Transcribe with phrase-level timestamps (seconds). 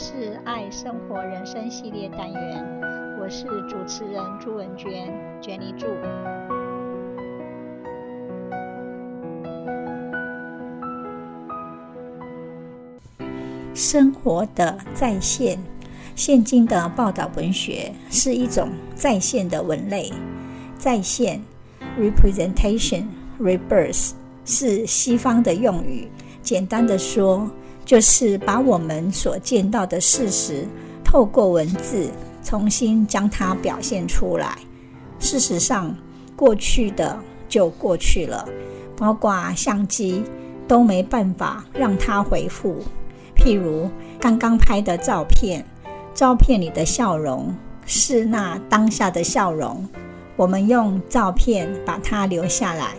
[0.00, 2.64] 是爱生活人生系列单元，
[3.20, 5.88] 我是主持人朱文娟，Jenny 朱。
[13.74, 15.58] 生活的再现，
[16.14, 20.12] 现今的报道文学是一种再现的文类。
[20.78, 21.42] 再现
[21.98, 23.02] （representation,
[23.40, 24.12] rebirth）
[24.44, 26.08] 是西方的用语，
[26.40, 27.50] 简单的说，
[27.88, 30.68] 就是把我们所见到的事实，
[31.02, 32.10] 透过文字
[32.44, 34.58] 重新将它表现出来。
[35.18, 35.96] 事实上，
[36.36, 38.46] 过去的就过去了，
[38.94, 40.22] 包括相机
[40.68, 42.76] 都没办法让它回复。
[43.34, 43.88] 譬如
[44.20, 45.64] 刚刚拍的照片，
[46.12, 49.88] 照片里的笑容是那当下的笑容，
[50.36, 52.96] 我们用照片把它留下来，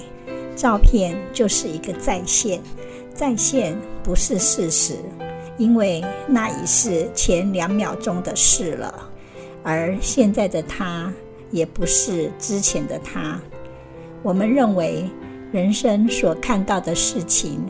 [0.56, 2.60] 照片就是一个再现。
[3.14, 3.78] 再现
[4.10, 4.96] 不是事实，
[5.60, 9.08] 因为那已是前两秒钟的事了，
[9.62, 11.14] 而现在的他
[11.52, 13.40] 也不是之前的他。
[14.24, 15.08] 我们认为
[15.52, 17.64] 人生所看到的事情，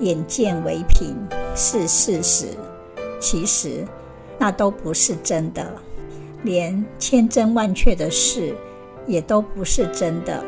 [0.00, 1.16] 眼见为凭
[1.54, 2.48] 是事实，
[3.18, 3.82] 其实
[4.38, 5.66] 那都不是真的，
[6.42, 8.54] 连千真万确的事
[9.06, 10.44] 也都不是真的，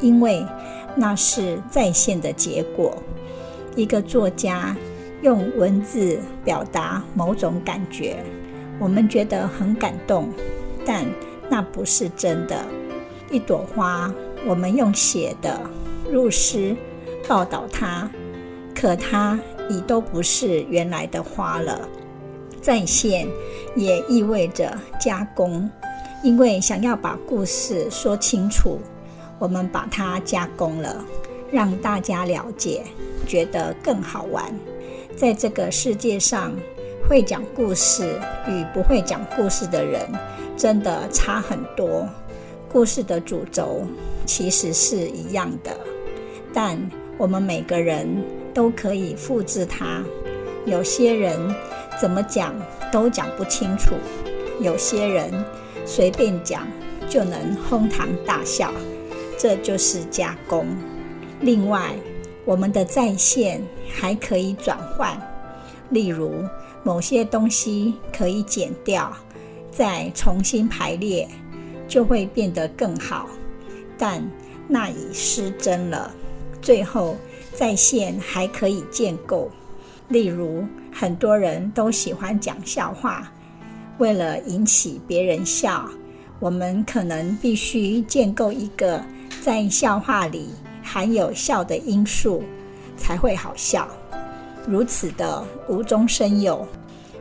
[0.00, 0.44] 因为
[0.96, 2.92] 那是再现的结果。
[3.76, 4.76] 一个作家
[5.22, 8.16] 用文字表达某种感觉，
[8.78, 10.28] 我们觉得很感动，
[10.86, 11.04] 但
[11.48, 12.64] 那不是真的。
[13.30, 14.12] 一朵花，
[14.46, 15.60] 我们用写的
[16.10, 16.74] 入诗
[17.26, 18.08] 报道它，
[18.74, 21.88] 可它已都不是原来的花了。
[22.62, 23.26] 再现
[23.74, 25.68] 也意味着加工，
[26.22, 28.78] 因为想要把故事说清楚，
[29.38, 31.04] 我们把它加工了，
[31.50, 32.84] 让大家了解。
[33.26, 34.44] 觉得更好玩。
[35.18, 36.54] 在这个世界上，
[37.08, 40.00] 会讲故事与不会讲故事的人
[40.56, 42.08] 真的差很多。
[42.70, 43.84] 故事的主轴
[44.24, 45.76] 其实是一样的，
[46.54, 46.78] 但
[47.16, 48.06] 我们每个人
[48.54, 50.04] 都可以复制它。
[50.64, 51.36] 有些人
[52.00, 52.54] 怎么讲
[52.92, 53.96] 都讲不清楚，
[54.60, 55.32] 有些人
[55.84, 56.64] 随便讲
[57.08, 58.72] 就能哄堂大笑，
[59.36, 60.64] 这就是加工。
[61.40, 61.92] 另外，
[62.48, 63.62] 我们的再现
[63.94, 65.20] 还可以转换，
[65.90, 66.32] 例如
[66.82, 69.14] 某些东西可以剪掉，
[69.70, 71.28] 再重新排列，
[71.86, 73.28] 就会变得更好。
[73.98, 74.26] 但
[74.66, 76.10] 那已失真了。
[76.62, 77.18] 最后，
[77.52, 79.50] 再现还可以建构，
[80.08, 83.30] 例如很多人都喜欢讲笑话，
[83.98, 85.86] 为了引起别人笑，
[86.40, 89.04] 我们可能必须建构一个
[89.42, 90.48] 在笑话里。
[90.90, 92.42] 含有笑的因素
[92.96, 93.86] 才会好笑，
[94.66, 96.66] 如此的无中生有，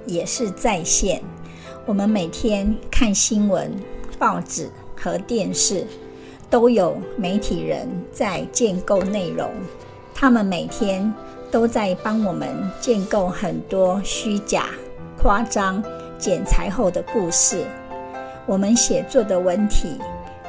[0.05, 1.21] 也是再现。
[1.85, 3.69] 我们每天看新闻、
[4.17, 5.85] 报纸和电视，
[6.49, 9.51] 都有媒体人在建构内容，
[10.15, 11.13] 他们每天
[11.51, 12.47] 都在帮我们
[12.79, 14.67] 建构很多虚假、
[15.21, 15.83] 夸张、
[16.17, 17.65] 剪裁后的故事。
[18.45, 19.99] 我们写作的文体。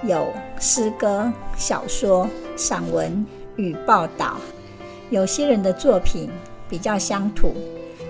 [0.07, 3.27] 有诗歌、小说、散文
[3.57, 4.37] 与报道。
[5.11, 6.31] 有些人的作品
[6.69, 7.53] 比较乡土，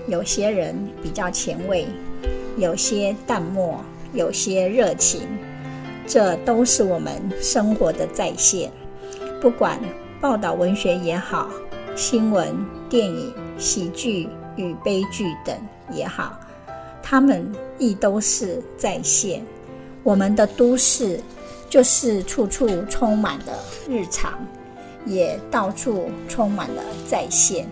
[0.06, 1.86] 有些人比较前卫，
[2.58, 3.82] 有些淡漠，
[4.12, 5.22] 有些热情。
[6.06, 8.70] 这都是我们生活的再现。
[9.40, 9.78] 不管
[10.20, 11.48] 报道文学也好，
[11.94, 12.54] 新闻、
[12.90, 15.56] 电影、喜剧与悲剧等
[15.90, 16.38] 也好，
[17.02, 19.42] 他们亦都是再现。
[20.02, 21.18] 我们的都市。
[21.68, 23.58] 就是处处充满了
[23.88, 24.38] 日常，
[25.04, 27.68] 也到处充满了在线。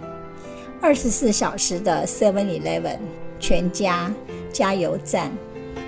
[0.81, 2.99] 二十四小时的 Seven Eleven、
[3.41, 4.13] 全家、
[4.53, 5.33] 加油站、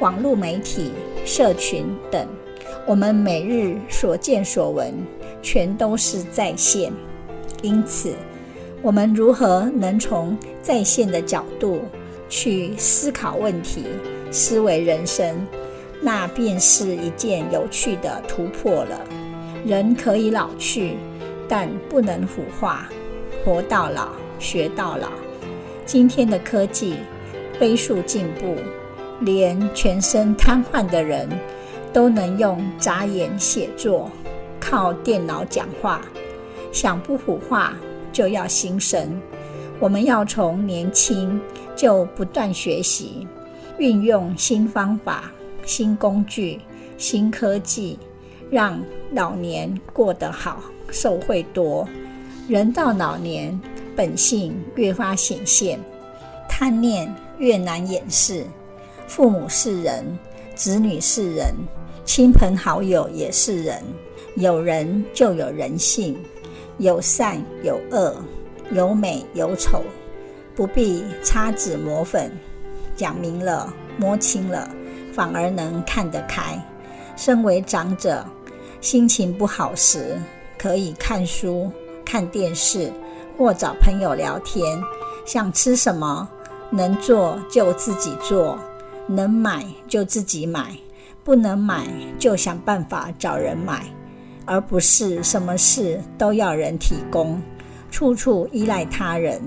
[0.00, 0.92] 网络媒体、
[1.24, 2.26] 社群等，
[2.86, 4.94] 我们每日所见所闻，
[5.42, 6.90] 全都是在线。
[7.60, 8.14] 因此，
[8.80, 11.82] 我们如何能从在线的角度
[12.28, 13.84] 去思考问题、
[14.30, 15.46] 思维人生？
[16.00, 19.00] 那便是一件有趣的突破了。
[19.64, 20.96] 人可以老去，
[21.48, 22.88] 但不能腐化。
[23.44, 24.08] 活到老，
[24.38, 25.08] 学到老。
[25.84, 26.96] 今天的科技
[27.58, 28.56] 飞速进步，
[29.20, 31.28] 连全身瘫痪的人
[31.92, 34.10] 都能用眨眼写作，
[34.60, 36.02] 靠电脑讲话。
[36.70, 37.74] 想不腐化，
[38.12, 39.20] 就要心神。
[39.80, 41.40] 我们要从年轻
[41.74, 43.26] 就不断学习，
[43.78, 45.32] 运用新方法。
[45.68, 46.58] 新工具、
[46.96, 47.98] 新科技，
[48.50, 48.82] 让
[49.12, 51.86] 老年过得好，受惠多。
[52.48, 53.60] 人到老年，
[53.94, 55.78] 本性越发显现。
[56.48, 58.46] 贪念越难掩饰。
[59.06, 60.18] 父母是人，
[60.54, 61.54] 子女是人，
[62.02, 63.82] 亲朋好友也是人。
[64.36, 66.16] 有人就有人性，
[66.78, 68.16] 有善有恶，
[68.72, 69.84] 有美有丑，
[70.56, 72.32] 不必擦脂抹粉，
[72.96, 74.68] 讲明了摸清了，
[75.18, 76.56] 反而能看得开。
[77.16, 78.24] 身为长者，
[78.80, 80.16] 心情不好时，
[80.56, 81.68] 可以看书、
[82.04, 82.92] 看电视，
[83.36, 84.80] 或找朋友聊天。
[85.26, 86.28] 想吃什么，
[86.70, 88.56] 能做就自己做，
[89.08, 90.70] 能买就自己买，
[91.24, 93.84] 不能买就想办法找人买，
[94.44, 97.42] 而不是什么事都要人提供，
[97.90, 99.42] 处处依赖他人。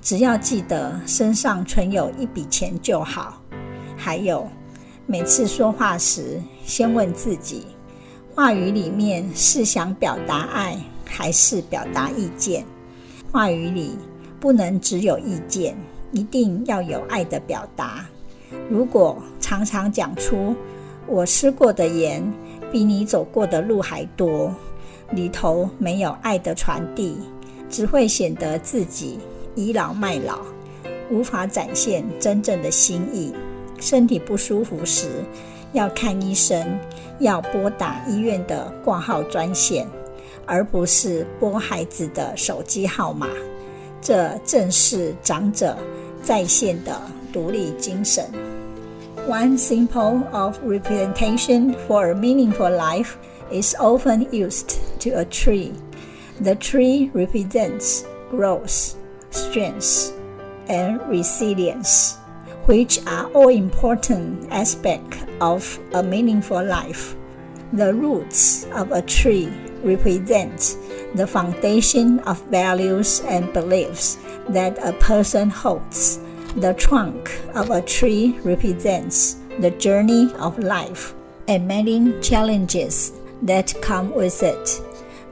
[0.00, 3.42] 只要记得身上存有一笔钱就好。
[3.96, 4.48] 还有，
[5.10, 7.66] 每次说话时，先问自己，
[8.32, 12.64] 话语里面是想表达爱，还是表达意见？
[13.32, 13.98] 话语里。
[14.38, 15.76] 不能只有意见，
[16.12, 18.06] 一定要有爱的表达。
[18.70, 20.54] 如果常常讲出
[21.06, 22.22] “我吃过的盐
[22.72, 24.50] 比你走过的路还多”，
[25.12, 27.18] 里头没有爱的传递，
[27.68, 29.18] 只会显得自己
[29.56, 30.38] 倚老卖老，
[31.10, 33.34] 无法展现真正的心意。
[33.80, 35.08] 身体不舒服时，
[35.72, 36.78] 要看医生，
[37.18, 39.86] 要拨打医院的挂号专线，
[40.46, 43.26] 而不是拨孩子的手机号码。
[44.02, 45.76] 这正是长者
[46.22, 47.00] 在线的
[47.32, 48.24] 独立精神。
[49.28, 53.12] One symbol of representation for a meaningful life
[53.52, 55.72] is often used to a tree.
[56.42, 58.94] The tree represents growth,
[59.30, 60.12] strength,
[60.66, 62.14] and resilience,
[62.70, 67.16] which are all important aspects of a meaningful life.
[67.72, 69.50] The roots of a tree
[69.82, 70.76] represent
[71.16, 74.18] the foundation of values and beliefs
[74.50, 76.20] that a person holds.
[76.54, 81.12] The trunk of a tree represents the journey of life
[81.48, 83.10] and many challenges
[83.42, 84.80] that come with it.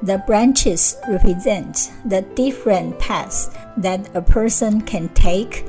[0.03, 5.65] The branches represent the different paths that a person can take,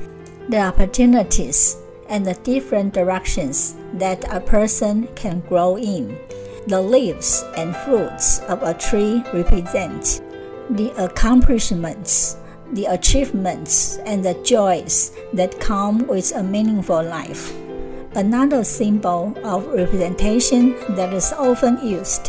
[0.50, 1.76] the opportunities,
[2.08, 6.18] and the different directions that a person can grow in.
[6.66, 10.20] The leaves and fruits of a tree represent
[10.70, 12.36] the accomplishments,
[12.72, 17.54] the achievements, and the joys that come with a meaningful life.
[18.16, 22.28] Another symbol of representation that is often used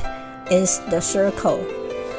[0.51, 1.57] is the circle.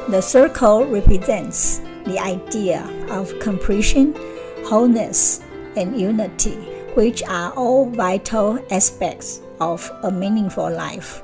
[0.09, 4.17] The circle represents the idea of completion,
[4.65, 5.41] wholeness,
[5.77, 6.57] and unity,
[6.95, 11.23] which are all vital aspects of a meaningful life.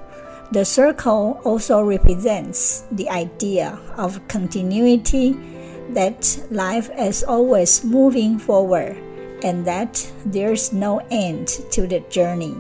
[0.52, 5.36] The circle also represents the idea of continuity,
[5.90, 8.96] that life is always moving forward
[9.42, 12.54] and that there's no end to the journey.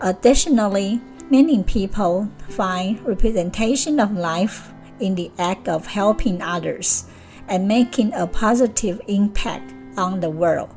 [0.00, 1.00] Additionally,
[1.30, 7.06] many people find representation of life in the act of helping others
[7.48, 10.70] and making a positive impact on the world.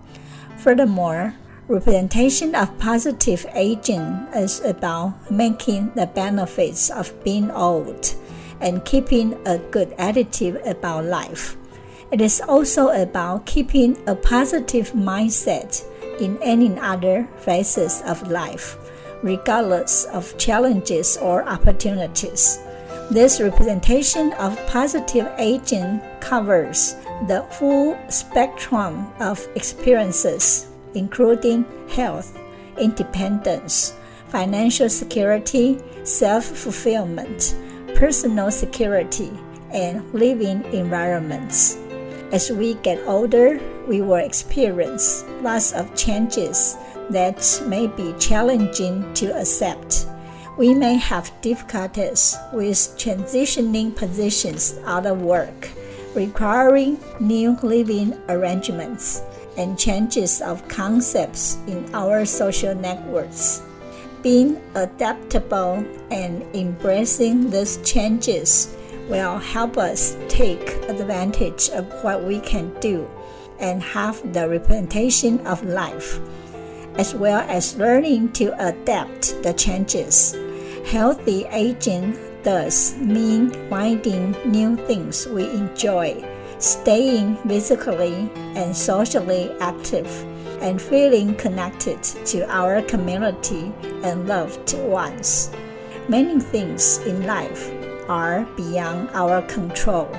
[0.64, 1.36] Furthermore,
[1.68, 8.16] Representation of positive aging is about making the benefits of being old
[8.60, 11.56] and keeping a good attitude about life.
[12.12, 15.84] It is also about keeping a positive mindset
[16.20, 18.78] in any other phases of life,
[19.22, 22.60] regardless of challenges or opportunities.
[23.10, 26.96] This representation of positive aging covers
[27.28, 32.40] the full spectrum of experiences including health,
[32.78, 33.96] independence,
[34.30, 37.56] financial security, self fulfillment,
[37.96, 39.32] personal security,
[39.72, 41.78] and living environments.
[42.32, 46.78] As we get older, we will experience lots of changes
[47.10, 50.08] that may be challenging to accept.
[50.58, 55.70] We may have difficulties with transitioning positions out of work,
[56.16, 59.22] requiring new living arrangements
[59.58, 63.62] and changes of concepts in our social networks.
[64.22, 68.76] Being adaptable and embracing these changes
[69.10, 73.10] will help us take advantage of what we can do
[73.60, 76.20] and have the representation of life,
[76.96, 80.36] as well as learning to adapt the changes.
[80.86, 86.24] Healthy aging does mean finding new things we enjoy
[86.64, 90.08] staying physically and socially active,
[90.62, 93.74] and feeling connected to our community
[94.04, 95.52] and loved ones.
[96.08, 97.70] Many things in life
[98.08, 100.10] are beyond our control.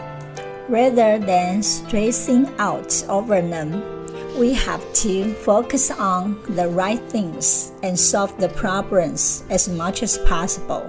[0.68, 3.82] Rather than stressing out over them,
[4.36, 10.18] We have to focus on the right things and solve the problems as much as
[10.18, 10.82] possible.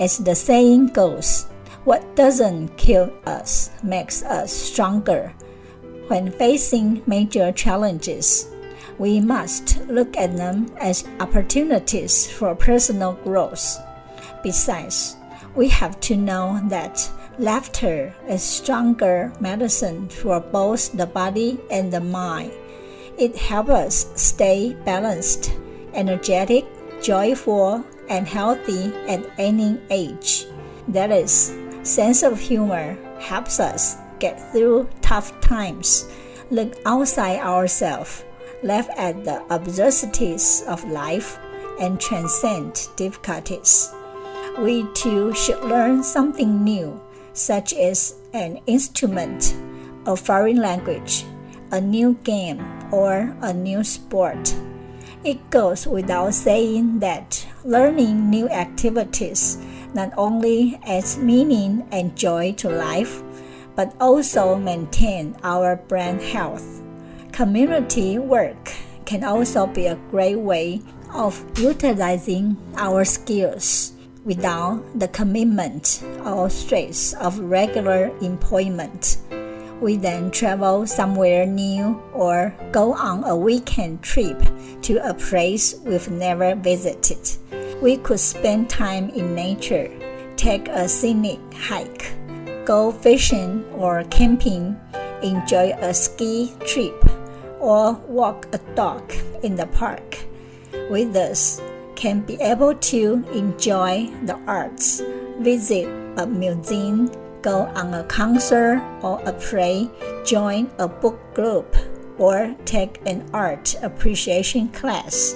[0.00, 1.44] As the saying goes,
[1.84, 5.34] what doesn't kill us makes us stronger.
[6.08, 8.48] When facing major challenges,
[8.98, 13.76] we must look at them as opportunities for personal growth.
[14.42, 15.16] Besides,
[15.54, 22.00] we have to know that laughter is stronger medicine for both the body and the
[22.00, 22.52] mind.
[23.18, 25.52] It helps us stay balanced,
[25.92, 26.64] energetic,
[27.02, 30.46] joyful, and healthy at any age.
[30.88, 36.06] That is, sense of humor helps us get through tough times,
[36.50, 38.24] look outside ourselves,
[38.62, 41.38] laugh at the absurdities of life,
[41.80, 43.90] and transcend difficulties.
[44.58, 47.00] We too should learn something new,
[47.32, 49.56] such as an instrument,
[50.04, 51.24] a foreign language,
[51.72, 52.60] a new game,
[52.92, 54.54] or a new sport.
[55.24, 59.58] It goes without saying that learning new activities
[59.94, 63.22] not only adds meaning and joy to life,
[63.74, 66.82] but also maintain our brain health.
[67.32, 68.72] Community work
[69.04, 73.92] can also be a great way of utilizing our skills
[74.24, 79.18] without the commitment or stress of regular employment.
[79.80, 84.38] We then travel somewhere new or go on a weekend trip
[84.82, 87.18] to a place we've never visited.
[87.80, 89.88] We could spend time in nature,
[90.36, 92.12] take a scenic hike,
[92.66, 94.78] go fishing or camping,
[95.22, 97.02] enjoy a ski trip,
[97.58, 99.02] or walk a dog
[99.42, 100.18] in the park.
[100.90, 101.60] With us,
[101.96, 105.02] can be able to enjoy the arts,
[105.38, 107.10] visit a museum,
[107.42, 109.90] go on a concert or a play,
[110.24, 111.76] join a book group,
[112.18, 115.34] or take an art appreciation class.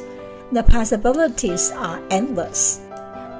[0.53, 2.81] The possibilities are endless.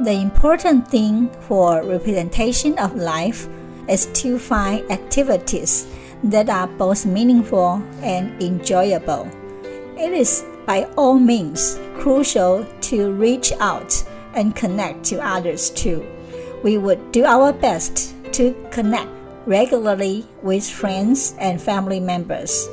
[0.01, 3.47] The important thing for representation of life
[3.89, 5.87] is to find activities
[6.25, 9.29] that are both meaningful and enjoyable.
[9.97, 14.03] It is by all means crucial to reach out
[14.35, 16.05] and connect to others too.
[16.63, 19.09] We would do our best to connect
[19.47, 22.69] regularly with friends and family members.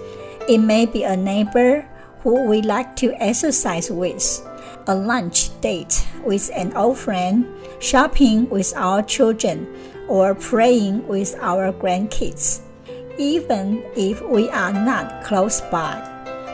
[0.49, 1.87] It may be a neighbor
[2.21, 4.41] who we like to exercise with,
[4.87, 7.45] a lunch date with an old friend,
[7.79, 9.67] shopping with our children,
[10.07, 12.61] or praying with our grandkids.
[13.17, 16.07] Even if we are not close by,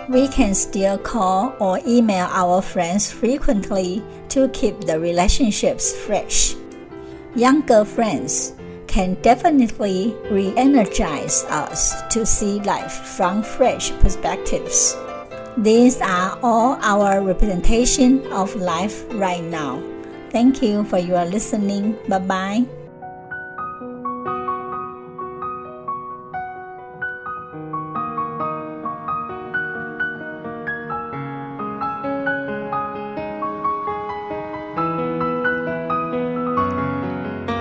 [0.10, 6.56] we can still call or email our friends frequently to keep the relationships fresh.
[7.36, 8.57] Younger friends
[8.88, 14.96] can definitely re energize us to see life from fresh perspectives.
[15.58, 19.82] These are all our representation of life right now.
[20.30, 21.98] Thank you for your listening.
[22.08, 22.77] Bye bye.